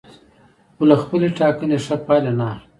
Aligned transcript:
خو 0.75 0.83
له 0.89 0.95
خپلې 1.01 1.27
ټاکنې 1.37 1.77
ښه 1.85 1.95
پایله 2.07 2.31
نه 2.39 2.45
اخلي. 2.53 2.65